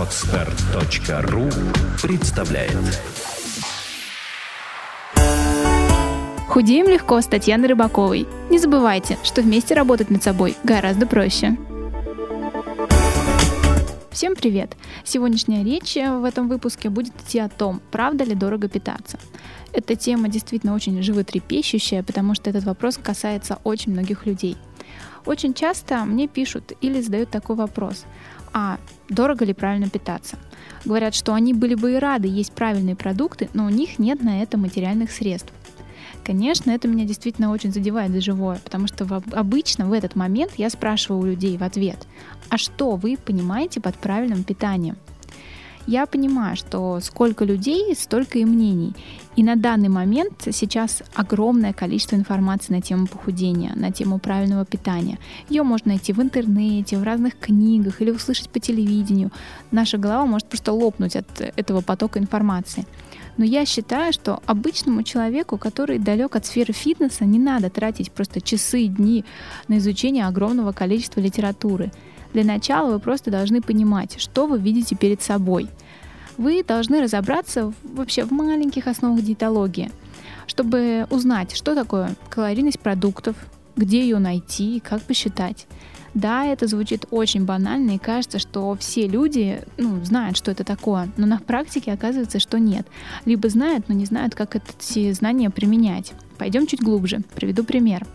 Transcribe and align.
Отстар.ру 0.00 1.50
представляет 2.02 2.74
Худеем 6.48 6.86
легко 6.88 7.20
с 7.20 7.26
Татьяной 7.26 7.68
Рыбаковой. 7.68 8.26
Не 8.48 8.58
забывайте, 8.58 9.18
что 9.22 9.42
вместе 9.42 9.74
работать 9.74 10.08
над 10.08 10.22
собой 10.22 10.56
гораздо 10.64 11.06
проще. 11.06 11.58
Всем 14.10 14.34
привет! 14.36 14.74
Сегодняшняя 15.04 15.62
речь 15.62 15.96
в 15.96 16.24
этом 16.24 16.48
выпуске 16.48 16.88
будет 16.88 17.12
идти 17.20 17.38
о 17.38 17.50
том, 17.50 17.82
правда 17.90 18.24
ли 18.24 18.34
дорого 18.34 18.70
питаться. 18.70 19.18
Эта 19.74 19.96
тема 19.96 20.28
действительно 20.28 20.72
очень 20.72 21.02
животрепещущая, 21.02 22.02
потому 22.02 22.34
что 22.34 22.48
этот 22.48 22.64
вопрос 22.64 22.96
касается 22.96 23.58
очень 23.64 23.92
многих 23.92 24.24
людей. 24.24 24.56
Очень 25.26 25.52
часто 25.52 26.04
мне 26.06 26.26
пишут 26.26 26.72
или 26.80 27.00
задают 27.02 27.28
такой 27.28 27.54
вопрос, 27.56 28.04
а 28.52 28.78
дорого 29.08 29.44
ли 29.44 29.52
правильно 29.52 29.88
питаться? 29.88 30.38
Говорят, 30.84 31.14
что 31.14 31.34
они 31.34 31.52
были 31.52 31.74
бы 31.74 31.92
и 31.92 31.98
рады 31.98 32.28
есть 32.28 32.52
правильные 32.52 32.96
продукты, 32.96 33.48
но 33.52 33.66
у 33.66 33.68
них 33.68 33.98
нет 33.98 34.22
на 34.22 34.42
это 34.42 34.56
материальных 34.56 35.10
средств. 35.10 35.52
Конечно, 36.24 36.70
это 36.70 36.86
меня 36.86 37.04
действительно 37.04 37.50
очень 37.50 37.72
задевает 37.72 38.12
за 38.12 38.20
живое, 38.20 38.60
потому 38.62 38.86
что 38.86 39.04
в, 39.04 39.22
обычно 39.32 39.86
в 39.86 39.92
этот 39.92 40.16
момент 40.16 40.52
я 40.56 40.70
спрашиваю 40.70 41.20
у 41.20 41.26
людей 41.26 41.56
в 41.56 41.62
ответ, 41.62 42.06
а 42.48 42.58
что 42.58 42.96
вы 42.96 43.16
понимаете 43.16 43.80
под 43.80 43.96
правильным 43.96 44.44
питанием? 44.44 44.96
Я 45.86 46.06
понимаю, 46.06 46.56
что 46.56 47.00
сколько 47.00 47.44
людей, 47.44 47.94
столько 47.96 48.38
и 48.38 48.44
мнений. 48.44 48.94
И 49.36 49.42
на 49.42 49.56
данный 49.56 49.88
момент 49.88 50.48
сейчас 50.52 51.02
огромное 51.14 51.72
количество 51.72 52.16
информации 52.16 52.74
на 52.74 52.80
тему 52.80 53.06
похудения, 53.06 53.72
на 53.74 53.90
тему 53.90 54.18
правильного 54.18 54.64
питания. 54.64 55.18
Ее 55.48 55.62
можно 55.62 55.92
найти 55.92 56.12
в 56.12 56.20
интернете, 56.20 56.98
в 56.98 57.02
разных 57.02 57.38
книгах 57.38 58.02
или 58.02 58.10
услышать 58.10 58.50
по 58.50 58.60
телевидению. 58.60 59.30
Наша 59.70 59.98
голова 59.98 60.26
может 60.26 60.48
просто 60.48 60.72
лопнуть 60.72 61.16
от 61.16 61.40
этого 61.40 61.80
потока 61.80 62.18
информации. 62.18 62.86
Но 63.36 63.44
я 63.44 63.64
считаю, 63.64 64.12
что 64.12 64.42
обычному 64.46 65.02
человеку, 65.02 65.56
который 65.56 65.98
далек 65.98 66.36
от 66.36 66.44
сферы 66.44 66.74
фитнеса, 66.74 67.24
не 67.24 67.38
надо 67.38 67.70
тратить 67.70 68.12
просто 68.12 68.40
часы 68.40 68.82
и 68.82 68.88
дни 68.88 69.24
на 69.66 69.78
изучение 69.78 70.26
огромного 70.26 70.72
количества 70.72 71.20
литературы. 71.20 71.90
Для 72.32 72.44
начала 72.44 72.92
вы 72.92 73.00
просто 73.00 73.30
должны 73.30 73.60
понимать, 73.60 74.20
что 74.20 74.46
вы 74.46 74.58
видите 74.58 74.96
перед 74.96 75.22
собой. 75.22 75.68
Вы 76.36 76.64
должны 76.64 77.02
разобраться 77.02 77.72
вообще 77.82 78.24
в 78.24 78.30
маленьких 78.30 78.86
основах 78.86 79.22
диетологии, 79.22 79.90
чтобы 80.46 81.06
узнать, 81.10 81.54
что 81.54 81.74
такое 81.74 82.14
калорийность 82.30 82.80
продуктов, 82.80 83.36
где 83.76 84.00
ее 84.00 84.18
найти 84.18 84.76
и 84.76 84.80
как 84.80 85.02
посчитать. 85.02 85.66
Да, 86.14 86.44
это 86.44 86.66
звучит 86.66 87.06
очень 87.10 87.44
банально, 87.44 87.92
и 87.92 87.98
кажется, 87.98 88.38
что 88.40 88.74
все 88.74 89.06
люди 89.06 89.62
ну, 89.76 90.04
знают, 90.04 90.36
что 90.36 90.50
это 90.50 90.64
такое, 90.64 91.08
но 91.16 91.26
на 91.26 91.38
практике 91.38 91.92
оказывается, 91.92 92.40
что 92.40 92.58
нет. 92.58 92.86
Либо 93.26 93.48
знают, 93.48 93.88
но 93.88 93.94
не 93.94 94.06
знают, 94.06 94.34
как 94.34 94.56
эти 94.56 95.12
знания 95.12 95.50
применять. 95.50 96.12
Пойдем 96.36 96.66
чуть 96.66 96.82
глубже. 96.82 97.20
Приведу 97.34 97.62
пример. 97.62 98.06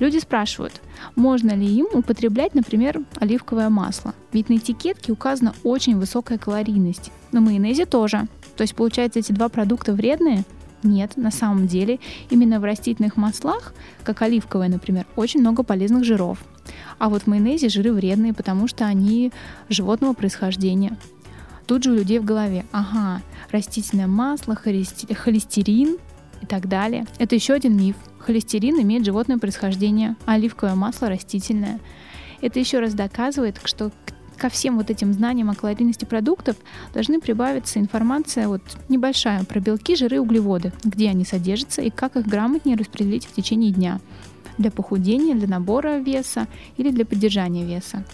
Люди 0.00 0.18
спрашивают, 0.18 0.80
можно 1.14 1.52
ли 1.52 1.66
им 1.66 1.86
употреблять, 1.92 2.54
например, 2.54 3.02
оливковое 3.16 3.68
масло. 3.68 4.14
Ведь 4.32 4.48
на 4.48 4.54
этикетке 4.54 5.12
указана 5.12 5.54
очень 5.62 5.98
высокая 5.98 6.38
калорийность. 6.38 7.12
На 7.32 7.40
майонезе 7.42 7.84
тоже. 7.84 8.26
То 8.56 8.62
есть, 8.62 8.74
получается, 8.74 9.18
эти 9.18 9.32
два 9.32 9.50
продукта 9.50 9.92
вредные? 9.92 10.44
Нет, 10.82 11.18
на 11.18 11.30
самом 11.30 11.66
деле 11.66 12.00
именно 12.30 12.58
в 12.58 12.64
растительных 12.64 13.18
маслах, 13.18 13.74
как 14.02 14.22
оливковое, 14.22 14.68
например, 14.68 15.06
очень 15.16 15.40
много 15.40 15.62
полезных 15.62 16.04
жиров. 16.04 16.42
А 16.98 17.10
вот 17.10 17.22
в 17.22 17.26
майонезе 17.26 17.68
жиры 17.68 17.92
вредные, 17.92 18.32
потому 18.32 18.68
что 18.68 18.86
они 18.86 19.32
животного 19.68 20.14
происхождения. 20.14 20.96
Тут 21.66 21.84
же 21.84 21.92
у 21.92 21.94
людей 21.94 22.18
в 22.18 22.24
голове, 22.24 22.64
ага, 22.72 23.20
растительное 23.50 24.06
масло, 24.06 24.56
холестерин 24.56 25.98
и 26.40 26.46
так 26.46 26.68
далее. 26.68 27.06
Это 27.18 27.34
еще 27.34 27.54
один 27.54 27.76
миф. 27.76 27.96
Холестерин 28.18 28.80
имеет 28.82 29.04
животное 29.04 29.38
происхождение, 29.38 30.16
а 30.26 30.34
оливковое 30.34 30.74
масло 30.74 31.08
растительное. 31.08 31.80
Это 32.40 32.58
еще 32.58 32.80
раз 32.80 32.94
доказывает, 32.94 33.60
что 33.64 33.90
ко 34.36 34.48
всем 34.48 34.78
вот 34.78 34.90
этим 34.90 35.12
знаниям 35.12 35.50
о 35.50 35.54
калорийности 35.54 36.06
продуктов 36.06 36.56
должны 36.94 37.20
прибавиться 37.20 37.78
информация 37.78 38.48
вот 38.48 38.62
небольшая 38.88 39.44
про 39.44 39.60
белки, 39.60 39.94
жиры, 39.94 40.18
углеводы, 40.18 40.72
где 40.82 41.10
они 41.10 41.24
содержатся 41.24 41.82
и 41.82 41.90
как 41.90 42.16
их 42.16 42.26
грамотнее 42.26 42.76
распределить 42.76 43.26
в 43.26 43.32
течение 43.32 43.70
дня 43.70 44.00
для 44.56 44.70
похудения, 44.70 45.34
для 45.34 45.46
набора 45.46 45.98
веса 45.98 46.46
или 46.78 46.90
для 46.90 47.04
поддержания 47.04 47.64
веса. 47.64 48.04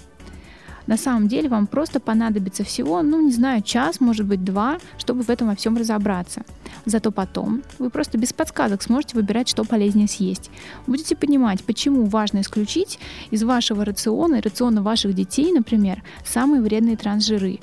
На 0.86 0.96
самом 0.96 1.28
деле 1.28 1.48
вам 1.48 1.66
просто 1.66 2.00
понадобится 2.00 2.64
всего, 2.64 3.02
ну 3.02 3.20
не 3.20 3.32
знаю, 3.32 3.62
час, 3.62 4.00
может 4.00 4.26
быть 4.26 4.44
два, 4.44 4.78
чтобы 4.98 5.22
в 5.22 5.30
этом 5.30 5.48
во 5.48 5.56
всем 5.56 5.76
разобраться. 5.76 6.42
Зато 6.84 7.10
потом 7.10 7.62
вы 7.78 7.90
просто 7.90 8.18
без 8.18 8.32
подсказок 8.32 8.82
сможете 8.82 9.16
выбирать, 9.16 9.48
что 9.48 9.64
полезнее 9.64 10.08
съесть. 10.08 10.50
Будете 10.86 11.16
понимать, 11.16 11.64
почему 11.64 12.04
важно 12.04 12.40
исключить 12.40 12.98
из 13.30 13.42
вашего 13.42 13.84
рациона 13.84 14.36
и 14.36 14.40
рациона 14.40 14.82
ваших 14.82 15.14
детей, 15.14 15.52
например, 15.52 16.02
самые 16.24 16.62
вредные 16.62 16.96
трансжиры. 16.96 17.58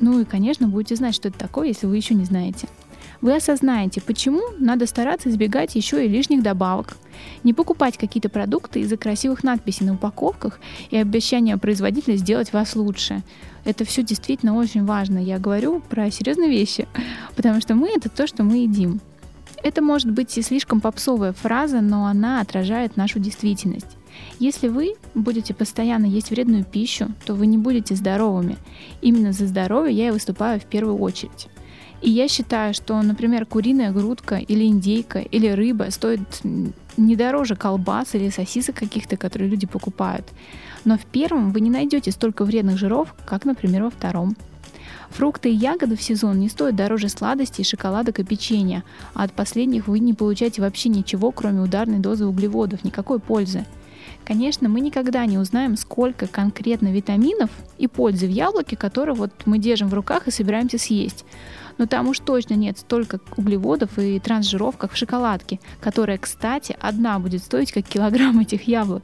Ну 0.00 0.20
и, 0.20 0.24
конечно, 0.24 0.66
будете 0.68 0.96
знать, 0.96 1.14
что 1.14 1.28
это 1.28 1.38
такое, 1.38 1.68
если 1.68 1.86
вы 1.86 1.96
еще 1.96 2.14
не 2.14 2.24
знаете 2.24 2.68
вы 3.24 3.36
осознаете, 3.36 4.02
почему 4.02 4.42
надо 4.58 4.86
стараться 4.86 5.30
избегать 5.30 5.74
еще 5.76 6.04
и 6.04 6.08
лишних 6.10 6.42
добавок. 6.42 6.98
Не 7.42 7.54
покупать 7.54 7.96
какие-то 7.96 8.28
продукты 8.28 8.80
из-за 8.80 8.98
красивых 8.98 9.42
надписей 9.42 9.86
на 9.86 9.94
упаковках 9.94 10.60
и 10.90 10.98
обещания 10.98 11.56
производителя 11.56 12.16
сделать 12.16 12.52
вас 12.52 12.76
лучше. 12.76 13.22
Это 13.64 13.86
все 13.86 14.02
действительно 14.02 14.54
очень 14.54 14.84
важно. 14.84 15.16
Я 15.16 15.38
говорю 15.38 15.80
про 15.80 16.10
серьезные 16.10 16.50
вещи, 16.50 16.86
потому 17.34 17.62
что 17.62 17.74
мы— 17.74 17.88
это 17.96 18.10
то, 18.10 18.26
что 18.26 18.42
мы 18.42 18.58
едим. 18.58 19.00
Это 19.62 19.80
может 19.80 20.10
быть 20.10 20.36
и 20.36 20.42
слишком 20.42 20.82
попсовая 20.82 21.32
фраза, 21.32 21.80
но 21.80 22.04
она 22.04 22.42
отражает 22.42 22.98
нашу 22.98 23.20
действительность. 23.20 23.96
Если 24.38 24.68
вы 24.68 24.94
будете 25.14 25.54
постоянно 25.54 26.06
есть 26.06 26.30
вредную 26.30 26.64
пищу, 26.64 27.08
то 27.24 27.34
вы 27.34 27.46
не 27.46 27.58
будете 27.58 27.94
здоровыми. 27.94 28.56
Именно 29.00 29.32
за 29.32 29.46
здоровье 29.46 29.96
я 29.96 30.08
и 30.08 30.10
выступаю 30.10 30.60
в 30.60 30.64
первую 30.64 30.98
очередь. 30.98 31.48
И 32.02 32.10
я 32.10 32.28
считаю, 32.28 32.74
что, 32.74 33.00
например, 33.00 33.46
куриная 33.46 33.90
грудка 33.90 34.36
или 34.36 34.64
индейка 34.64 35.20
или 35.20 35.48
рыба 35.48 35.86
стоит 35.90 36.20
не 36.96 37.16
дороже 37.16 37.56
колбас 37.56 38.14
или 38.14 38.28
сосисок 38.28 38.76
каких-то, 38.76 39.16
которые 39.16 39.48
люди 39.48 39.66
покупают. 39.66 40.26
Но 40.84 40.98
в 40.98 41.06
первом 41.06 41.50
вы 41.50 41.60
не 41.60 41.70
найдете 41.70 42.10
столько 42.10 42.44
вредных 42.44 42.76
жиров, 42.76 43.14
как, 43.24 43.44
например, 43.44 43.84
во 43.84 43.90
втором. 43.90 44.36
Фрукты 45.10 45.50
и 45.50 45.54
ягоды 45.54 45.96
в 45.96 46.02
сезон 46.02 46.40
не 46.40 46.48
стоят 46.48 46.76
дороже 46.76 47.08
сладостей, 47.08 47.64
шоколадок 47.64 48.18
и 48.18 48.24
печенья, 48.24 48.82
а 49.14 49.22
от 49.24 49.32
последних 49.32 49.86
вы 49.86 50.00
не 50.00 50.12
получаете 50.12 50.60
вообще 50.60 50.88
ничего, 50.88 51.30
кроме 51.30 51.60
ударной 51.60 52.00
дозы 52.00 52.26
углеводов, 52.26 52.84
никакой 52.84 53.20
пользы. 53.20 53.64
Конечно, 54.24 54.68
мы 54.70 54.80
никогда 54.80 55.26
не 55.26 55.36
узнаем, 55.36 55.76
сколько 55.76 56.26
конкретно 56.26 56.88
витаминов 56.88 57.50
и 57.76 57.86
пользы 57.86 58.26
в 58.26 58.30
яблоке, 58.30 58.76
которые 58.76 59.14
вот 59.14 59.30
мы 59.44 59.58
держим 59.58 59.88
в 59.88 59.94
руках 59.94 60.26
и 60.26 60.30
собираемся 60.30 60.78
съесть. 60.78 61.24
Но 61.76 61.86
там 61.86 62.08
уж 62.08 62.20
точно 62.20 62.54
нет 62.54 62.78
столько 62.78 63.20
углеводов 63.36 63.98
и 63.98 64.18
трансжиров, 64.20 64.76
как 64.78 64.92
в 64.92 64.96
шоколадке, 64.96 65.60
которая, 65.80 66.18
кстати, 66.18 66.76
одна 66.80 67.18
будет 67.18 67.42
стоить 67.42 67.72
как 67.72 67.86
килограмм 67.86 68.40
этих 68.40 68.66
яблок 68.66 69.02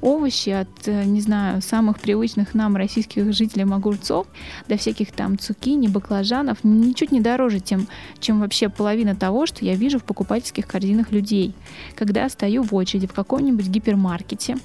овощи 0.00 0.50
от, 0.50 0.68
э, 0.86 1.04
не 1.04 1.20
знаю, 1.20 1.62
самых 1.62 2.00
привычных 2.00 2.54
нам 2.54 2.76
российских 2.76 3.32
жителей 3.32 3.64
огурцов 3.64 4.26
до 4.68 4.76
всяких 4.76 5.12
там 5.12 5.38
цукини, 5.38 5.88
баклажанов, 5.88 6.58
ничуть 6.62 7.12
не 7.12 7.20
дороже, 7.20 7.60
тем, 7.60 7.86
чем 8.18 8.40
вообще 8.40 8.68
половина 8.68 9.14
того, 9.14 9.46
что 9.46 9.64
я 9.64 9.74
вижу 9.74 9.98
в 9.98 10.04
покупательских 10.04 10.66
корзинах 10.66 11.12
людей. 11.12 11.54
Когда 11.94 12.28
стою 12.28 12.62
в 12.62 12.74
очереди 12.74 13.06
в 13.06 13.12
каком-нибудь 13.12 13.68
гипермаркете, 13.68 14.56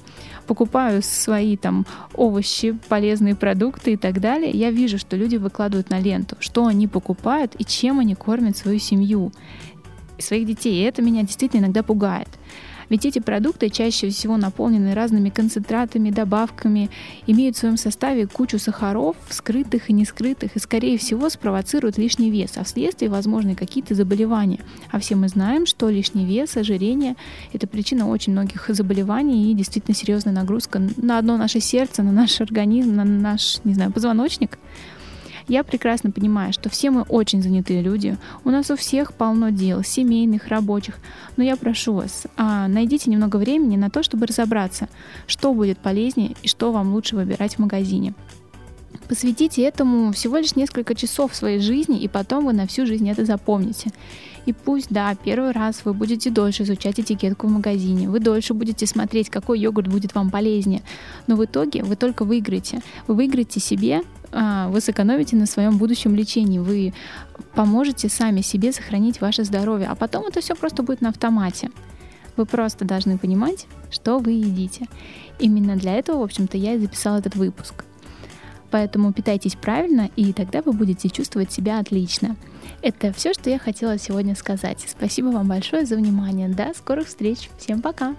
покупаю 0.46 1.02
свои 1.02 1.56
там 1.56 1.86
овощи, 2.14 2.76
полезные 2.88 3.34
продукты 3.34 3.92
и 3.92 3.96
так 3.96 4.20
далее, 4.20 4.50
я 4.50 4.70
вижу, 4.70 4.98
что 4.98 5.16
люди 5.16 5.36
выкладывают 5.36 5.90
на 5.90 6.00
ленту, 6.00 6.36
что 6.40 6.66
они 6.66 6.88
покупают 6.88 7.54
и 7.58 7.64
чем 7.64 7.98
они 7.98 8.14
кормят 8.14 8.56
свою 8.56 8.78
семью, 8.78 9.32
своих 10.18 10.46
детей. 10.46 10.74
И 10.74 10.82
это 10.82 11.02
меня 11.02 11.22
действительно 11.22 11.60
иногда 11.60 11.82
пугает. 11.82 12.28
Ведь 12.88 13.04
эти 13.04 13.18
продукты 13.18 13.68
чаще 13.68 14.10
всего 14.10 14.36
наполнены 14.36 14.94
разными 14.94 15.30
концентратами, 15.30 16.10
добавками, 16.10 16.90
имеют 17.26 17.56
в 17.56 17.60
своем 17.60 17.76
составе 17.76 18.26
кучу 18.26 18.58
сахаров, 18.58 19.16
скрытых 19.30 19.90
и 19.90 19.92
не 19.92 20.04
скрытых, 20.04 20.56
и 20.56 20.58
скорее 20.58 20.98
всего 20.98 21.28
спровоцируют 21.28 21.98
лишний 21.98 22.30
вес, 22.30 22.52
а 22.56 22.64
вследствие 22.64 23.10
возможны 23.10 23.54
какие-то 23.54 23.94
заболевания. 23.94 24.60
А 24.90 25.00
все 25.00 25.16
мы 25.16 25.28
знаем, 25.28 25.66
что 25.66 25.88
лишний 25.88 26.24
вес, 26.24 26.56
ожирение— 26.56 27.16
это 27.52 27.66
причина 27.66 28.08
очень 28.08 28.32
многих 28.32 28.68
заболеваний 28.68 29.50
и 29.50 29.54
действительно 29.54 29.94
серьезная 29.94 30.32
нагрузка 30.32 30.80
на 30.96 31.18
одно 31.18 31.36
наше 31.36 31.60
сердце, 31.60 32.02
на 32.02 32.12
наш 32.12 32.40
организм, 32.40 32.94
на 32.94 33.04
наш, 33.04 33.58
не 33.64 33.74
знаю, 33.74 33.92
позвоночник. 33.92 34.58
Я 35.48 35.62
прекрасно 35.62 36.10
понимаю, 36.10 36.52
что 36.52 36.68
все 36.68 36.90
мы 36.90 37.02
очень 37.02 37.40
занятые 37.40 37.80
люди, 37.80 38.18
у 38.44 38.50
нас 38.50 38.70
у 38.70 38.76
всех 38.76 39.14
полно 39.14 39.50
дел, 39.50 39.84
семейных, 39.84 40.48
рабочих, 40.48 40.98
но 41.36 41.44
я 41.44 41.56
прошу 41.56 41.94
вас, 41.94 42.26
а, 42.36 42.66
найдите 42.66 43.10
немного 43.10 43.36
времени 43.36 43.76
на 43.76 43.88
то, 43.88 44.02
чтобы 44.02 44.26
разобраться, 44.26 44.88
что 45.28 45.54
будет 45.54 45.78
полезнее 45.78 46.34
и 46.42 46.48
что 46.48 46.72
вам 46.72 46.92
лучше 46.92 47.14
выбирать 47.14 47.54
в 47.54 47.58
магазине. 47.60 48.14
Посвятите 49.08 49.62
этому 49.62 50.12
всего 50.12 50.38
лишь 50.38 50.56
несколько 50.56 50.96
часов 50.96 51.34
своей 51.34 51.60
жизни, 51.60 52.00
и 52.00 52.08
потом 52.08 52.46
вы 52.46 52.52
на 52.52 52.66
всю 52.66 52.86
жизнь 52.86 53.08
это 53.08 53.24
запомните. 53.24 53.92
И 54.46 54.52
пусть, 54.52 54.88
да, 54.90 55.14
первый 55.14 55.50
раз 55.50 55.82
вы 55.84 55.92
будете 55.92 56.30
дольше 56.30 56.62
изучать 56.62 57.00
этикетку 57.00 57.46
в 57.46 57.50
магазине, 57.50 58.08
вы 58.08 58.20
дольше 58.20 58.54
будете 58.54 58.86
смотреть, 58.86 59.28
какой 59.28 59.60
йогурт 59.60 59.88
будет 59.88 60.14
вам 60.14 60.30
полезнее, 60.30 60.82
но 61.26 61.36
в 61.36 61.44
итоге 61.44 61.82
вы 61.82 61.96
только 61.96 62.24
выиграете. 62.24 62.80
Вы 63.06 63.14
выиграете 63.14 63.60
себе, 63.60 64.02
вы 64.32 64.80
сэкономите 64.80 65.36
на 65.36 65.46
своем 65.46 65.78
будущем 65.78 66.14
лечении, 66.14 66.58
вы 66.58 66.92
поможете 67.54 68.08
сами 68.08 68.40
себе 68.40 68.72
сохранить 68.72 69.20
ваше 69.20 69.44
здоровье, 69.44 69.88
а 69.88 69.94
потом 69.94 70.26
это 70.26 70.40
все 70.40 70.54
просто 70.54 70.82
будет 70.82 71.00
на 71.00 71.10
автомате. 71.10 71.70
Вы 72.36 72.44
просто 72.44 72.84
должны 72.84 73.16
понимать, 73.18 73.66
что 73.90 74.18
вы 74.18 74.32
едите. 74.32 74.86
Именно 75.38 75.76
для 75.76 75.94
этого, 75.94 76.18
в 76.20 76.22
общем-то, 76.22 76.58
я 76.58 76.74
и 76.74 76.78
записала 76.78 77.18
этот 77.18 77.34
выпуск. 77.34 77.84
Поэтому 78.70 79.12
питайтесь 79.12 79.54
правильно, 79.54 80.10
и 80.16 80.32
тогда 80.32 80.60
вы 80.60 80.72
будете 80.72 81.08
чувствовать 81.08 81.52
себя 81.52 81.78
отлично. 81.78 82.36
Это 82.82 83.12
все, 83.12 83.32
что 83.32 83.48
я 83.48 83.58
хотела 83.58 83.98
сегодня 83.98 84.34
сказать. 84.34 84.84
Спасибо 84.86 85.28
вам 85.28 85.48
большое 85.48 85.86
за 85.86 85.96
внимание. 85.96 86.48
До 86.48 86.74
скорых 86.74 87.08
встреч. 87.08 87.48
Всем 87.58 87.80
пока. 87.80 88.14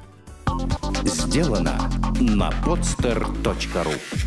Сделано 1.04 1.78
на 2.20 2.50
podster.ru 2.66 4.27